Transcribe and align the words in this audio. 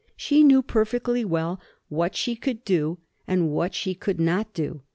She 0.17 0.43
knew 0.43 0.63
perfectly 0.63 1.23
well 1.23 1.59
what 1.87 2.15
she 2.15 2.35
could 2.35 2.65
do 2.65 2.97
and 3.27 3.51
what 3.51 3.75
she 3.75 3.93
could 3.93 4.19
not 4.19 4.51
do. 4.51 4.81